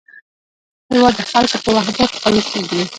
هېواد 0.91 1.13
د 1.17 1.21
خلکو 1.31 1.57
په 1.63 1.69
وحدت 1.77 2.11
قوي 2.23 2.41
کېږي. 2.51 2.81